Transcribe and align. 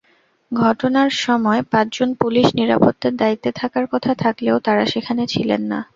ঘটনার 0.51 1.09
সময় 1.19 1.61
পাঁচজন 1.71 2.09
পুলিশ 2.21 2.47
নিরাপত্তার 2.55 3.13
দায়িত্বে 3.15 3.49
থাকার 3.55 3.85
কথা 3.87 4.11
থাকলেও 4.15 4.57
তাঁরা 4.59 4.85
সেখানে 4.85 5.23
ছিলেন 5.27 5.61
না। 5.71 5.79